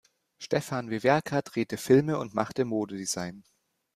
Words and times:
Stefan 0.39 0.89
Wewerka 0.89 1.43
drehte 1.43 1.77
Filme 1.77 2.17
und 2.17 2.33
machte 2.33 2.65
Modedesign. 2.65 3.43